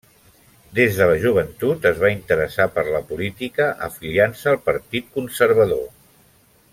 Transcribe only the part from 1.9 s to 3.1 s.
va interessar per la